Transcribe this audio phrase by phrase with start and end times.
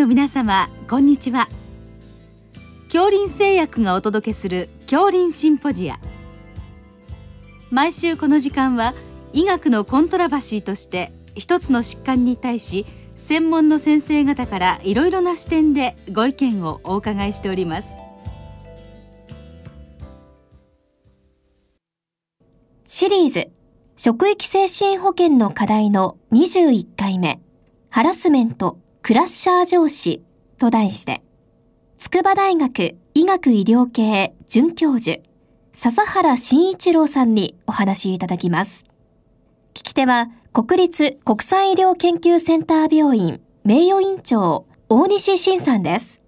[0.00, 1.46] の皆様こんにちは。
[2.84, 6.00] 恐林製薬がお届けする恐林シンポジア。
[7.70, 8.94] 毎週この時間は
[9.34, 17.88] 医学のコントラバシーとして一つの疾患に対し専門の先生方からいろいろな視点でご意見をお伺いしております。
[22.86, 23.50] シリーズ
[23.98, 27.38] 職域精神保健の課題の21回目。
[27.90, 28.78] ハラスメント。
[29.02, 30.22] クラッシャー上司
[30.58, 31.22] と題して
[31.98, 35.18] 筑波大学医学医療系准教授
[35.72, 38.84] 笹原慎一郎さんにお話いただきます。
[39.72, 46.19] 聞き手は国立国際医療研究センター病院名誉院長大西晋さんです。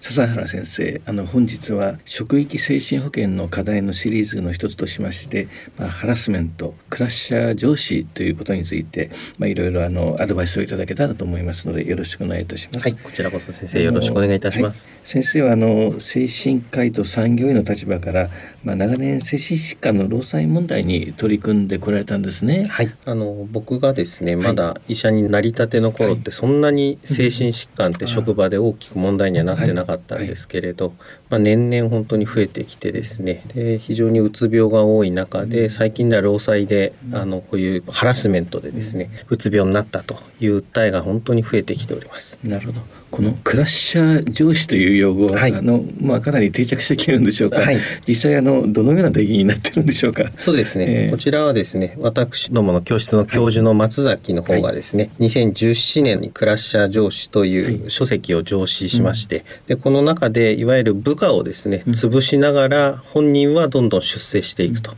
[0.00, 12.88] 笹原先生あの本日は職域精神保健の課題のシリーズの一つとしまして、まあ、ハラスメントクラッシャー上司ということについて、まあ、いろいろあのアドバイスをいただけたらと思いますのでよろしくお願いいたします。
[12.88, 14.88] はい、こちらこそ先生よろしくお願いいたします。
[14.88, 18.30] はい、先生はあの精神科医と産業医の立場から、
[18.64, 22.66] まあ、長年精神疾患の労災問題に取り組んでこられたんですね。
[22.70, 30.92] はい、あの僕がですねまだ医者になりたての頃ってそんなに精神疾患って職場で大きく問題にはなってなかったかったんですけれど、
[31.30, 33.44] まあ、年々本当に増えてきてですね。
[33.54, 42.38] で非常にうつ病が多い中で最近では労災であのこういうハラスメントでですねうつ病になったという訴えが本当に増えてきております。
[42.44, 43.00] なるほど。
[43.10, 47.60] このクラッシャー上司という用語は、はい、あのまあかなり定着してきてるんでしょうか。
[47.60, 50.30] はい、実際あのどのような定義になってるんでしょうか。
[50.36, 51.06] そうですね。
[51.06, 64.92] えー、こちらはですね、私どもの教室の教授の松崎の方がですね、はい、2017年にクラッシャー上司という書籍を上司しまして、はい、でこの中でいわゆる部下をですね潰しながら本人はどんどん出世していくと。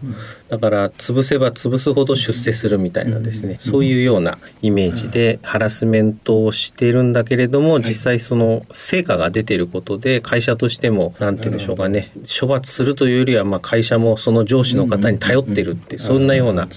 [0.49, 16.69] だから潰せば潰すほど出世するみたいなですね、そういうようなイメージでハラスメントをしているんだけれども、実際その成果が出ていることで会社としても何て言うんでしょうかね処罰するというよりはまあ会社もその上司の方に頼ってるってそんなような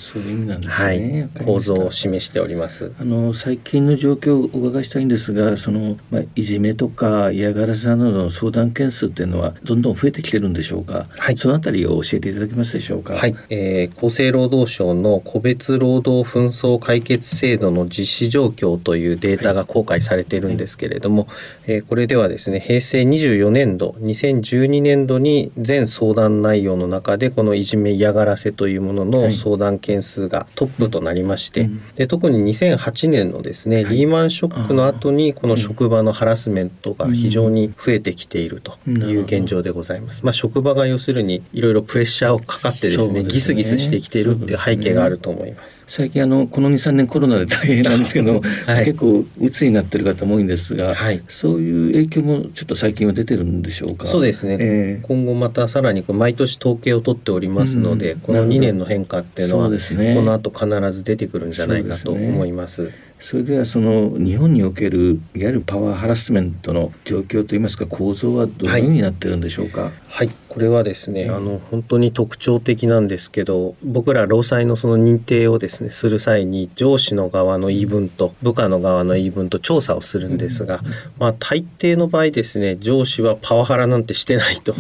[0.68, 2.94] はい、構造を示しております。
[3.00, 13.16] あの最近の状況をお伺いしたいんですがその、まあ、いじめとか嫌がらせなどの相談件数っていうのはどんどん増えてきてるんでしょうか、はい、そのあたりを教えていただけますでしょうか？
[13.16, 21.28] はい、えー、厚生労働省の個別労働紛争解決制度の実施状況というデータが公開されているんですけれども、
[21.68, 40.24] えー、これではですね平成24年度2012年度に全相談内容の中でこのいじめ嫌がらせというものの相談件数がトップとなりまして、はい、で特に2008年のですね、はい、リーマンショックの後にこの職場のハラスメントが非常に増えてきているという現状でございます。
[40.24, 45.86] まあ、職場が要するにいろいろプレッシャーをかかってですね、ね、ギスギスしてきているっていう背景があると思います。
[45.88, 54.08] 最近あのこの23年コロナで大変なんですけど、はい、結構鬱になってる方も多いんですが、はい、そういう影響もちょっと最近は出てるんでしょうか？
[54.08, 54.58] そうですね。
[54.60, 62.92] えー、今後またさらに毎年統計を取っておりますので、うん、この2年の変化っていうのは、ね、この後必ず出てくるんじゃないかと思います。
[63.20, 69.82] それではその日本におけるいわゆるパワーハラスメントの状況といいますか構造はどのようになってるんでしょうか？
[69.82, 70.30] はい、はい。
[70.56, 80.80] これはですね、あの本当に特徴的なんですけど僕ら労災のその認定をですねする際に上司の側の言い分と部下の側の言い分と調査をするんですが、
[81.20, 84.74] まあ、大抵の場合ですね上司はパワハラなんてしてないと、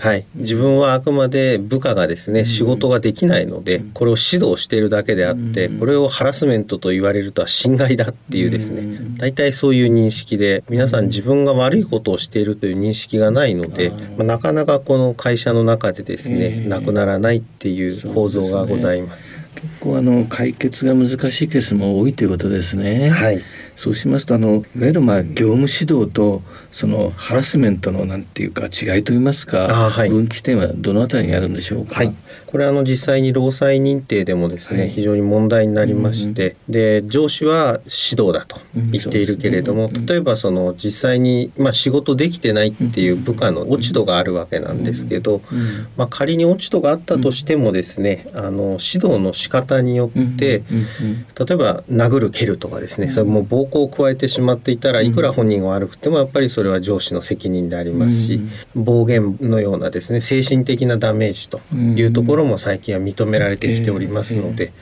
[0.00, 19.38] はい、自分はあくまで部下がですね仕事ができないのでこれを指導しているだけであってこれをハラスメントと言われるとは侵害だっていうですね大体そういう認識で皆さん自分が悪いことをしているという認識がないので、まあ、なかなかこの会社の中でですね、えー、なくならないっていう構造がございます。
[19.62, 23.10] 結構あの解決が難しいケースも多いということですね。
[23.10, 23.42] はい。
[23.76, 31.94] そうしますとあのいわゆるまあ業務指導とそのハラスメントのなんていうか違いといいますか、はい、分岐点はどのあたりにあるんでしょうか？
[31.94, 32.14] はい、
[32.46, 45.40] これあの実際に労災認定でもですね、はい、非常に問題になりまして、うん、で上司は指導だと言っているけれども、うんね、例えばその実際にまあ仕事できてないっていう部下の落ち度があるわけなんですけど、
[45.96, 50.62] まあ仮に落ち度があったとしてもですね、あの指導の仕方によって、
[51.38, 58.40] 例えば殴る蹴るとかですね、それも暴行を加えてしまっていたらいくら本人が悪くてもやっぱりそれは上司の責任でありますし、
[58.74, 64.72] 暴言のようなですね精神的なダメージというところも最近は認められてきておりますので、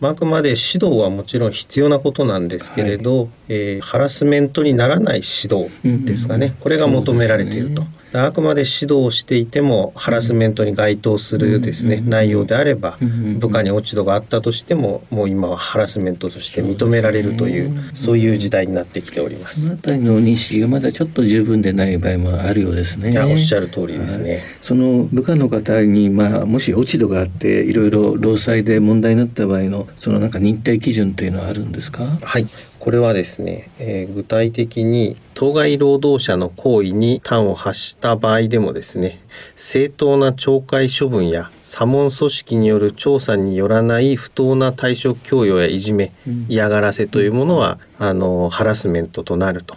[0.00, 5.70] まあ、あくまで指導はもちろん必要なことなんですけれど、はい、えー、ハラスメントにならない指導
[6.04, 7.84] ですかね、これが求められていると。
[8.14, 12.96] あくまで指導をしていてもハラスメントに該当するですね、内容であれば、
[13.38, 19.62] 部下に落ち度があったとしてももう今はハラスメントとして認められるというそういう時代になってきております。
[19.62, 23.16] そのあたりの認識がまだちょっと十分でない場合もあるようですね。
[23.20, 24.42] おっしゃる通りですね。
[24.60, 32.04] その部下の方にまあもし落ち度があっていろいろ労災で問題になった場合のそのなんか認定基準というのはあるんですか？
[32.22, 32.48] はい。
[32.78, 39.20] これはですね、えー、具体的に当該労働者の行為に端を発した場合でもですね
[39.54, 49.76] 正当な懲戒処分や査問組織による調査によらない不当な対処供与やいじめ、うん、嫌がらせというものはあのハラスメントとなると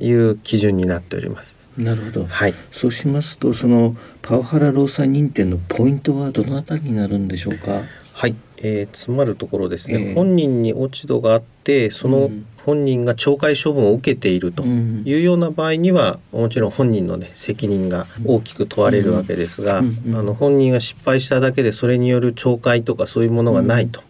[0.00, 1.55] いう基準になっております。
[1.78, 7.82] なるほど、はい、そうしますとそのパワハラ労災認定のポイントはどのあたりになるんでしょうか？
[8.12, 12.30] はい、えー、詰まるところですね、えー、本人に落ち度があってその
[12.64, 24.02] 本人が懲戒処分を受けているというような場合にはもちろん本人のね責任が大きく問われるわけですが、あの本人が失敗しただけでそれによる懲戒とかそういうものがないと、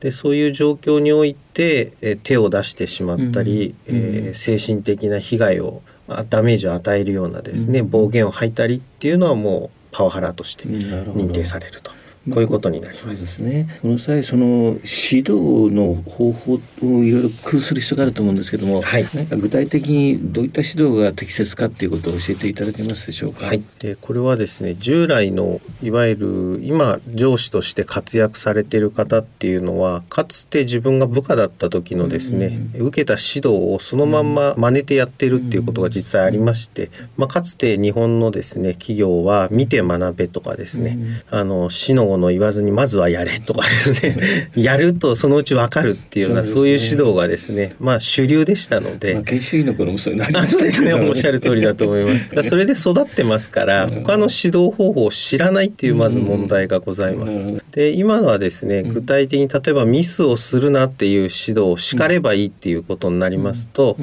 [0.00, 5.82] でそういう状況において、え手を出してしまったり、えー、精神的な被害を
[6.28, 11.92] ダメージを与えるようなですね暴言を吐いたりっていうのはもうパワハラとして認定されると。
[12.32, 13.26] こういうことになります。
[13.26, 13.68] すね。
[13.82, 16.58] この際その指導の方法を
[17.04, 23.46] いろいろ工夫する必要があると思うんですけども、はい、何か具体的にどういった指導が適切かっていうことを教えていただけますでしょうか？
[23.46, 23.62] はい。
[23.78, 40.98] でこれはですね、従来のいわゆる今上司として活躍されている方っていうのは、かつて自分が部下だった時のですね、うん、受けた指導をそのまんま真似てやってるっていうことが実際ありまして、まあかつて日本のですね企業は見て学べとかですね、
[41.30, 44.50] うん、あの死のの言わずにまずはやれとかですね。
[44.56, 50.92] やるとそのうち分かるっていうようなそういう指導がですねまあ主流でしたので、まあ、研修医の頃もそうなりまそうですね。
[50.94, 52.28] おっしゃる通りだと思います。
[52.42, 57.46] それで育ってますから他の指導方法を知らないっていうまず問題がございます。
[57.72, 63.96] で今はですね具体的に例えばミスをするなっていう指導を叱ればいいっていうことになりますと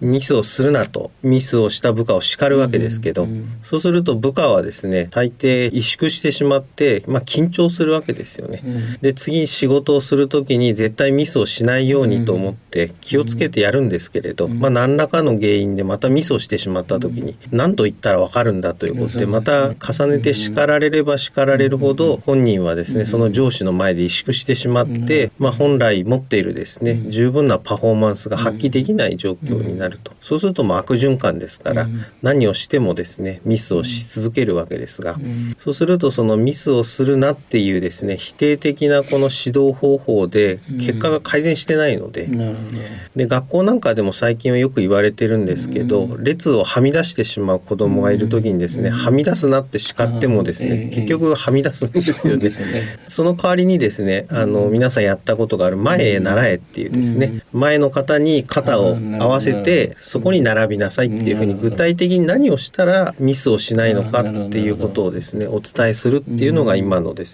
[0.00, 3.26] ミスをするなとミスをした部下を叱るわけですけど
[3.62, 8.62] そうすると部下はですね大抵萎縮してしまってまあ緊張するわけですよね。
[8.64, 30.12] うん、で次仕事をする時に絶対ミスをしないようにと思って気をつけてやるんですけれど、まあ、何らかの原因でまたミスをしてしまった時に何と言ったら分かるんだということでまた重ねて叱られれば叱られるほど本人はですねその上司の前で萎縮してしまって、まあ、本来持っているですね十分なパフォーマンスが発揮できない状況になると。
[30.20, 31.86] そうするともう悪循環ですから
[32.22, 35.16] 何をしてもですねミスをし続けるわけですが
[35.58, 42.24] そうするとそのミスをするなっていうですね否定的なこの指導方法で結果が改善してないので。
[42.24, 42.68] うん、
[43.14, 52.50] で学校なんかでも最近はよく言われてるんですけど、うん、列をはみ出してしまう子供がいる時にですね、うん、はみ出すなって叱ってもですね、結局はみ出すんですよね。
[52.50, 67.33] そねその代わりにですねあの皆さんやったことがある前へ習えっていうですね、前の方に肩を合わせてそこに並びなさいっていうふうに具体的に何をしたらミスをしないのかっていうことをですねお伝えするっていうのが今のです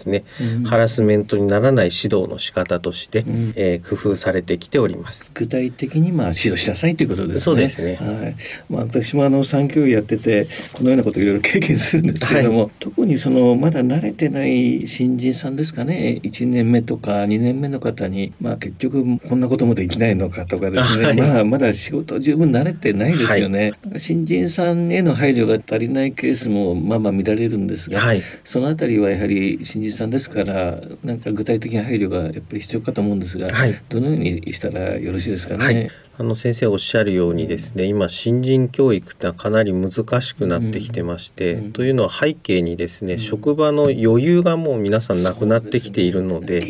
[0.65, 5.31] ハラスメントにならない指導の仕方として、うん、えー、工夫されてきております。
[5.33, 7.39] 具体的にまあ指導しなさいということですね。
[7.41, 8.35] そうですね、はい。
[8.69, 16.19] まあ、私もあの産教医やっててこのようなこといろいろ経験するんですけれども、はい、特にそのまだ慣れてない新人さんですかね。
[16.23, 35.65] 1年目とか2年目の方に、まあ、結局こんなこともできないのかとかですね、はい、まあ、まだ仕事十分慣れてないですよね、はい、新人さんへの配慮が足りないケースもまあまあ見られるんですが、はい、そのあたりはやはり新人さんですからなんか具体的な配慮がやっぱり必要かと思うんですが、はい、どのようにしたらよろしいですかね？
[35.65, 35.89] はい。
[36.17, 46.61] あの先生おっしゃるようにですね今新人教育ってかなり難しくなってきてまして、うん、というのは背景にですね、うん、職場の余裕がもう皆さんなくなってきているので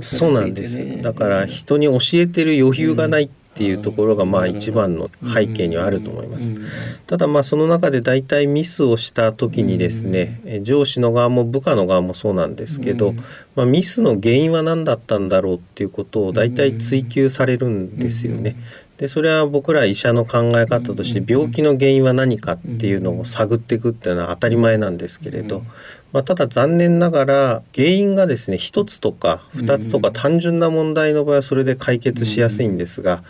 [0.00, 1.02] そうなんです。
[1.02, 6.54] だから人に教えてる余裕がないっていうところがまあ一番の背景にはあると思います。
[7.06, 13.14] ただまあその中で大体ミスをした時にですね上司の側も部下の側もそうなんですけど、
[13.56, 18.56] まあ、ミスの原因は何だったんだろうっていうことを大体追求されるんですよね。
[19.00, 25.62] でそれは僕ら医者の考え方として病気の原因は何かっていうのを探っていくっていうのは当たり前なんですけれど
[26.12, 33.22] まあ、ただ残念ながら原因がですね1つとか2つとか単純な問題の場合はそれで解決しやすいんですが、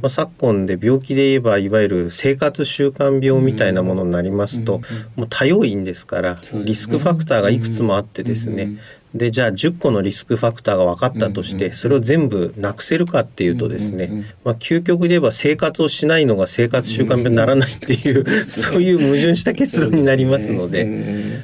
[0.00, 4.80] まあ、昨今で病気で言えばいわゆる生活習慣病みたいなものになりますと
[5.16, 8.78] もう多要因ですからリスクファクターがいくつもあってですね
[9.14, 20.84] でじゃあ10個のリスクファクターが分かったとしてそれを全部なくせるかっていうとですね、まあ、究極で言えば生活をしないのが生活習慣病にならないっていうそういう矛盾した結論になりますので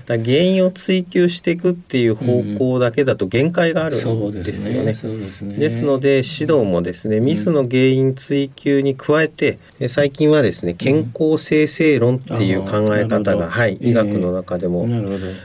[0.07, 4.95] だ原因を追求していくっていう方向だけだと限界があるんですよね。
[5.59, 9.59] ですので指導もですねミスの原因追求に加えて
[9.89, 14.87] 最近はですね健康生成論っていう考え方が、はい、医学の中でも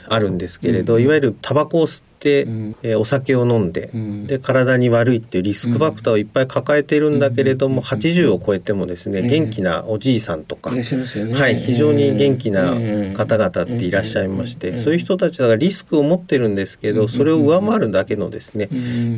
[0.07, 3.89] あるんですけれどいわゆるタバコを吸って、えお酒を飲んで,、
[4.27, 12.73] で体に悪いっていうリスクファクターをいっぱい抱えているんだけれども、80を超えてもですね元気なおじいさんとか、はい、非常に元気な
[13.13, 18.67] 方々っていらっしゃいまして、そういう人たちがリスクを持ってるんですけどそれを上回るだけのですね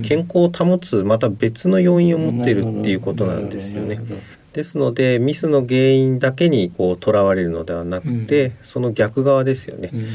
[0.03, 4.00] 健康を保つまた別の要因を持っているっていうことなんですよね。
[4.53, 10.05] ですのでミスの原因だけにこうとらわれるのではなくて、うん、その逆側ですよね、うん、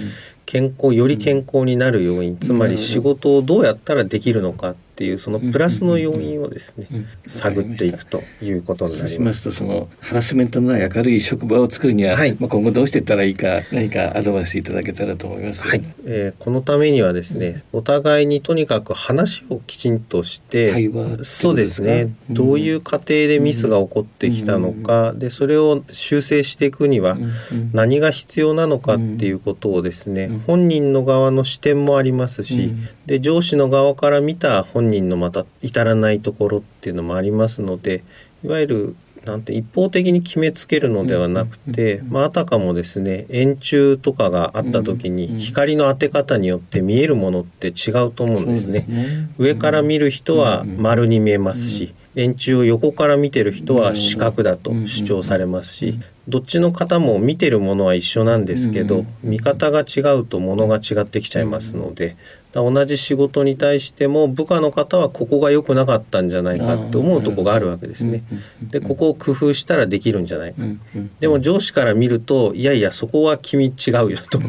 [0.48, 6.88] 健康より健康になる要因、うん、つまり仕事をどうやったらできるのかっていうそのプラスの要因をですね、
[7.28, 9.14] 探っていくということになります。
[9.14, 15.64] しますとそのハラスメントのない明るい職場を作るには、はい、まあ今後どうしていったらいいか何かアドバイスいただけたらと思います。
[15.64, 27.16] はい、えー、このためにはですね、お互いにとにかく話をきちんとして対話そうですね、どういう過程でミスが起こってきたのか、でそれを修正していくには
[27.72, 32.72] 何が必要なのかっていうことをですね、本人の側の視点もありますし、
[33.06, 38.02] で上司の側から見た本人のまた至らないところっていうのもありますので
[38.44, 48.86] いわゆるなんて一方的に決めつけるのではなくて、まあ、あたかもですね円柱とかがあった時に光の当て方によって見えるものって違うと思うんですね。
[49.36, 62.16] 上から見る人は丸に見えますし円柱を横から見てる人は四角だと主張されますしどっちの方も見てるものは一緒なんですけど見方が違うとものが違ってきちゃいますので
[62.62, 68.22] 同じ仕事に対しても部下の方はここが良くなかったんじゃないかって思うとこがあるわけですね。
[68.62, 70.62] でここを工夫したらできるんじゃないか。
[71.20, 74.40] でも上司から見るといやいやそこは君違うよと。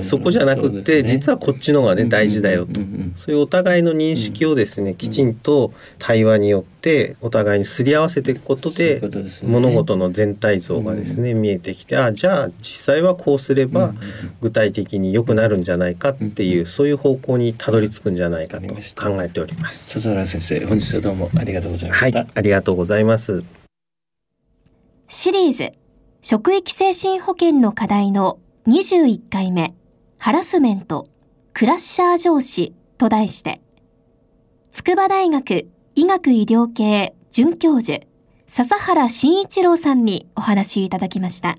[0.00, 2.80] そこじゃなくって実はこっちのがね大事だよと。
[3.16, 6.73] そういうお互いの認識をですねきちんと対話によって
[7.20, 9.00] お互いにすり合わせていくことで
[9.44, 13.94] 物事の全体像がですね見えてきてあじゃあ実際はこうすれば
[14.40, 19.88] 具体的に良くなるんじゃないかっていうそういう方向ににたどり着くんじゃないかと考えております。
[19.88, 23.44] 笹原先生本日はどうもありがとうございました、はい、ありがとうございます。
[25.08, 25.72] シリーズ
[26.22, 29.74] 職域精神保険の課題の21回目
[30.18, 31.08] ハラスメント
[31.52, 33.60] クラッシャー上司と題して
[34.72, 38.00] 筑波大学医学医療系准教授
[38.48, 41.50] 笹原慎一郎さんにお話いただきました。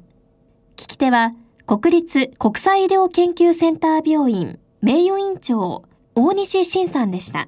[0.75, 1.33] 聞き手は
[1.65, 5.83] 国立国際医療研究センター病院名誉院長
[6.15, 7.47] 大西晋さんでした。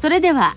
[0.00, 0.56] それでは